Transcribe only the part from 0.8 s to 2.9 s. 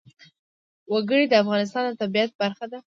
وګړي د افغانستان د طبیعت برخه ده.